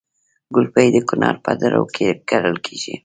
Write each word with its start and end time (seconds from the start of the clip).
ګلپي 0.53 0.87
د 0.95 0.97
کونړ 1.09 1.35
په 1.45 1.51
درو 1.61 1.83
کې 1.95 2.07
کرل 2.29 2.55
کیږي 2.65 2.95